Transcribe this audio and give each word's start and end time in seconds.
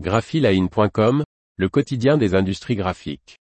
graphiline.com, 0.00 1.22
le 1.56 1.68
quotidien 1.68 2.18
des 2.18 2.34
industries 2.34 2.74
graphiques. 2.74 3.38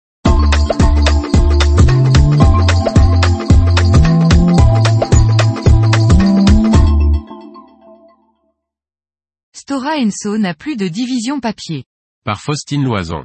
Stora 9.53 9.97
Enso 9.97 10.39
n'a 10.39 10.55
plus 10.55 10.77
de 10.77 10.87
division 10.87 11.41
papier. 11.41 11.85
Par 12.25 12.41
Faustine 12.41 12.85
Loison. 12.85 13.25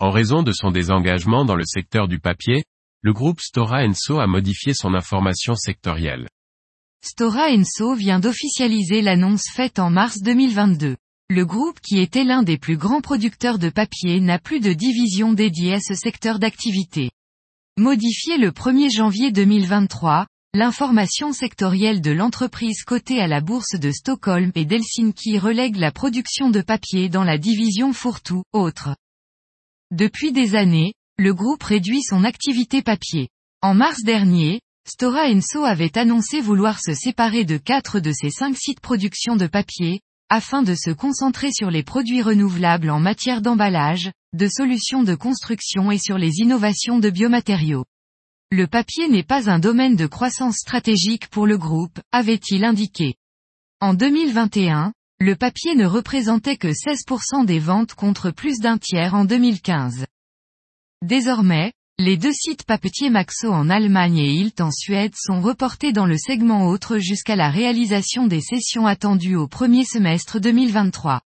En 0.00 0.10
raison 0.10 0.42
de 0.42 0.50
son 0.50 0.72
désengagement 0.72 1.44
dans 1.44 1.54
le 1.54 1.64
secteur 1.64 2.08
du 2.08 2.18
papier, 2.18 2.64
le 3.02 3.12
groupe 3.12 3.40
Stora 3.40 3.84
Enso 3.84 4.18
a 4.18 4.26
modifié 4.26 4.74
son 4.74 4.94
information 4.94 5.54
sectorielle. 5.54 6.26
Stora 7.04 7.50
Enso 7.50 7.94
vient 7.94 8.18
d'officialiser 8.18 9.00
l'annonce 9.00 9.44
faite 9.54 9.78
en 9.78 9.90
mars 9.90 10.22
2022. 10.22 10.96
Le 11.28 11.44
groupe 11.44 11.80
qui 11.80 11.98
était 11.98 12.22
l'un 12.22 12.44
des 12.44 12.56
plus 12.56 12.76
grands 12.76 13.00
producteurs 13.00 13.58
de 13.58 13.68
papier 13.68 14.20
n'a 14.20 14.38
plus 14.38 14.60
de 14.60 14.72
division 14.72 15.32
dédiée 15.32 15.74
à 15.74 15.80
ce 15.80 15.94
secteur 15.94 16.38
d'activité. 16.38 17.10
Modifié 17.76 18.38
le 18.38 18.52
1er 18.52 18.94
janvier 18.94 19.32
2023, 19.32 20.28
l'information 20.54 21.32
sectorielle 21.32 22.00
de 22.00 22.12
l'entreprise 22.12 22.84
cotée 22.84 23.20
à 23.20 23.26
la 23.26 23.40
bourse 23.40 23.74
de 23.74 23.90
Stockholm 23.90 24.52
et 24.54 24.64
d'Helsinki 24.64 25.40
relègue 25.40 25.74
la 25.74 25.90
production 25.90 26.48
de 26.48 26.60
papier 26.60 27.08
dans 27.08 27.24
la 27.24 27.38
division 27.38 27.92
fourre-tout, 27.92 28.44
autres. 28.52 28.94
Depuis 29.90 30.30
des 30.30 30.54
années, 30.54 30.94
le 31.18 31.34
groupe 31.34 31.64
réduit 31.64 32.02
son 32.02 32.22
activité 32.22 32.82
papier. 32.82 33.30
En 33.62 33.74
mars 33.74 34.04
dernier, 34.04 34.60
Stora 34.88 35.24
Enso 35.28 35.64
avait 35.64 35.98
annoncé 35.98 36.40
vouloir 36.40 36.78
se 36.78 36.94
séparer 36.94 37.44
de 37.44 37.56
quatre 37.56 37.98
de 37.98 38.12
ses 38.12 38.30
cinq 38.30 38.56
sites 38.56 38.80
production 38.80 39.34
de 39.34 39.48
papier, 39.48 40.00
afin 40.28 40.62
de 40.62 40.74
se 40.74 40.90
concentrer 40.90 41.52
sur 41.52 41.70
les 41.70 41.82
produits 41.82 42.22
renouvelables 42.22 42.90
en 42.90 43.00
matière 43.00 43.42
d'emballage, 43.42 44.10
de 44.32 44.48
solutions 44.48 45.02
de 45.02 45.14
construction 45.14 45.90
et 45.90 45.98
sur 45.98 46.18
les 46.18 46.40
innovations 46.40 46.98
de 46.98 47.10
biomatériaux. 47.10 47.84
Le 48.50 48.66
papier 48.66 49.08
n'est 49.08 49.22
pas 49.22 49.50
un 49.50 49.58
domaine 49.58 49.96
de 49.96 50.06
croissance 50.06 50.56
stratégique 50.56 51.28
pour 51.28 51.46
le 51.46 51.58
groupe, 51.58 51.98
avait-il 52.12 52.64
indiqué. 52.64 53.14
En 53.80 53.94
2021, 53.94 54.92
le 55.18 55.34
papier 55.34 55.74
ne 55.74 55.86
représentait 55.86 56.56
que 56.56 56.68
16% 56.68 57.44
des 57.44 57.58
ventes 57.58 57.94
contre 57.94 58.30
plus 58.30 58.58
d'un 58.58 58.78
tiers 58.78 59.14
en 59.14 59.24
2015. 59.24 60.06
Désormais, 61.02 61.72
les 61.98 62.18
deux 62.18 62.32
sites 62.32 62.64
papetiers 62.64 63.08
Maxo 63.08 63.50
en 63.50 63.70
Allemagne 63.70 64.18
et 64.18 64.30
Hilt 64.30 64.60
en 64.60 64.70
Suède 64.70 65.14
sont 65.16 65.40
reportés 65.40 65.92
dans 65.92 66.04
le 66.04 66.18
segment 66.18 66.68
autre 66.68 66.98
jusqu'à 66.98 67.36
la 67.36 67.48
réalisation 67.48 68.26
des 68.26 68.42
sessions 68.42 68.86
attendues 68.86 69.34
au 69.34 69.48
premier 69.48 69.84
semestre 69.84 70.38
2023. 70.38 71.22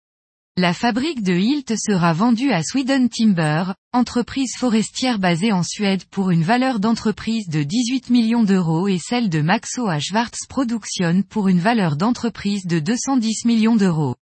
La 0.58 0.74
fabrique 0.74 1.22
de 1.22 1.32
Hilt 1.32 1.72
sera 1.78 2.12
vendue 2.12 2.52
à 2.52 2.62
Sweden 2.62 3.08
Timber, 3.08 3.72
entreprise 3.94 4.52
forestière 4.58 5.18
basée 5.18 5.52
en 5.52 5.62
Suède 5.62 6.04
pour 6.10 6.30
une 6.30 6.42
valeur 6.42 6.80
d'entreprise 6.80 7.48
de 7.48 7.62
18 7.62 8.10
millions 8.10 8.44
d'euros 8.44 8.88
et 8.88 8.98
celle 8.98 9.30
de 9.30 9.40
Maxo 9.40 9.88
à 9.88 9.98
Schwarz 10.00 10.46
Production 10.50 11.22
pour 11.22 11.48
une 11.48 11.60
valeur 11.60 11.96
d'entreprise 11.96 12.66
de 12.66 12.78
210 12.78 13.46
millions 13.46 13.76
d'euros. 13.76 14.16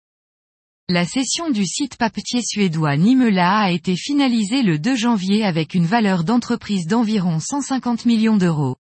La 0.89 1.05
cession 1.05 1.51
du 1.51 1.67
site 1.67 1.97
papetier 1.97 2.43
suédois 2.45 2.97
Nimela 2.97 3.59
a 3.59 3.71
été 3.73 3.97
finalisée 3.97 4.63
le 4.63 4.79
2 4.79 4.95
janvier 4.95 5.45
avec 5.45 5.75
une 5.75 5.85
valeur 5.85 6.23
d'entreprise 6.23 6.87
d'environ 6.87 7.41
150 7.41 8.07
millions 8.07 8.37
d'euros. 8.37 8.77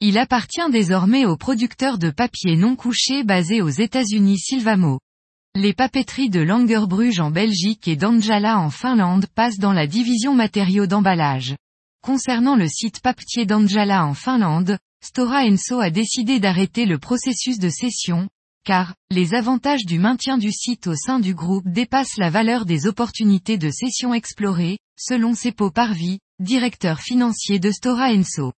Il 0.00 0.16
appartient 0.16 0.70
désormais 0.72 1.26
au 1.26 1.36
producteur 1.36 1.98
de 1.98 2.08
papier 2.08 2.56
non 2.56 2.76
couché 2.76 3.24
basé 3.24 3.60
aux 3.60 3.68
États-Unis 3.68 4.38
Silvamo. 4.38 5.00
Les 5.54 5.74
papeteries 5.74 6.30
de 6.30 6.40
Langerbruge 6.40 7.20
en 7.20 7.30
Belgique 7.30 7.88
et 7.88 7.96
d'Anjala 7.96 8.58
en 8.58 8.70
Finlande 8.70 9.26
passent 9.34 9.58
dans 9.58 9.74
la 9.74 9.86
division 9.86 10.34
matériaux 10.34 10.86
d'emballage. 10.86 11.56
Concernant 12.00 12.56
le 12.56 12.68
site 12.68 13.00
papetier 13.02 13.44
d'Anjala 13.44 14.06
en 14.06 14.14
Finlande, 14.14 14.78
Stora 15.04 15.42
Enso 15.42 15.78
a 15.78 15.90
décidé 15.90 16.40
d'arrêter 16.40 16.86
le 16.86 16.98
processus 16.98 17.58
de 17.58 17.68
cession, 17.68 18.30
car, 18.64 18.94
les 19.10 19.34
avantages 19.34 19.84
du 19.84 19.98
maintien 19.98 20.38
du 20.38 20.50
site 20.50 20.86
au 20.86 20.94
sein 20.96 21.20
du 21.20 21.34
groupe 21.34 21.68
dépassent 21.68 22.16
la 22.16 22.30
valeur 22.30 22.64
des 22.64 22.86
opportunités 22.86 23.58
de 23.58 23.70
cession 23.70 24.14
explorées, 24.14 24.78
selon 24.98 25.34
Seppo 25.34 25.70
Parvi, 25.70 26.18
directeur 26.40 27.00
financier 27.00 27.58
de 27.58 27.70
Stora 27.70 28.10
Enso. 28.12 28.52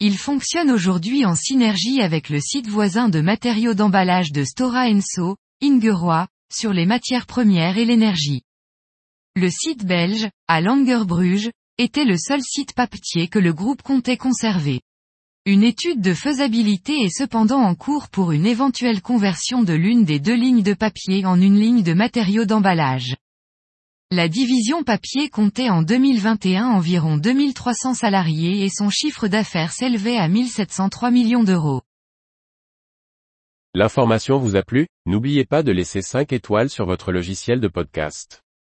Il 0.00 0.18
fonctionne 0.18 0.70
aujourd'hui 0.70 1.24
en 1.24 1.34
synergie 1.34 2.02
avec 2.02 2.28
le 2.28 2.40
site 2.40 2.68
voisin 2.68 3.08
de 3.08 3.20
matériaux 3.20 3.72
d'emballage 3.72 4.32
de 4.32 4.44
Stora 4.44 4.88
Enso, 4.90 5.36
Ingeroy, 5.62 6.26
sur 6.52 6.72
les 6.72 6.84
matières 6.84 7.26
premières 7.26 7.78
et 7.78 7.86
l'énergie. 7.86 8.42
Le 9.34 9.48
site 9.48 9.86
belge, 9.86 10.28
à 10.48 10.60
Langerbruge, 10.60 11.50
était 11.78 12.04
le 12.04 12.16
seul 12.18 12.40
site 12.42 12.74
papetier 12.74 13.28
que 13.28 13.38
le 13.38 13.52
groupe 13.52 13.82
comptait 13.82 14.16
conserver. 14.16 14.80
Une 15.48 15.62
étude 15.62 16.00
de 16.00 16.12
faisabilité 16.12 17.02
est 17.02 17.16
cependant 17.16 17.60
en 17.60 17.76
cours 17.76 18.08
pour 18.08 18.32
une 18.32 18.46
éventuelle 18.46 19.00
conversion 19.00 19.62
de 19.62 19.74
l'une 19.74 20.04
des 20.04 20.18
deux 20.18 20.34
lignes 20.34 20.64
de 20.64 20.74
papier 20.74 21.24
en 21.24 21.40
une 21.40 21.54
ligne 21.54 21.84
de 21.84 21.92
matériaux 21.92 22.46
d'emballage. 22.46 23.14
La 24.10 24.26
division 24.26 24.82
papier 24.82 25.28
comptait 25.28 25.70
en 25.70 25.82
2021 25.82 26.66
environ 26.66 27.16
2300 27.16 27.94
salariés 27.94 28.64
et 28.64 28.68
son 28.68 28.90
chiffre 28.90 29.28
d'affaires 29.28 29.70
s'élevait 29.70 30.16
à 30.16 30.26
1703 30.26 31.12
millions 31.12 31.44
d'euros. 31.44 31.82
L'information 33.72 34.38
vous 34.38 34.56
a 34.56 34.64
plu? 34.64 34.88
N'oubliez 35.06 35.44
pas 35.44 35.62
de 35.62 35.70
laisser 35.70 36.02
5 36.02 36.32
étoiles 36.32 36.70
sur 36.70 36.86
votre 36.86 37.12
logiciel 37.12 37.60
de 37.60 37.68
podcast. 37.68 38.42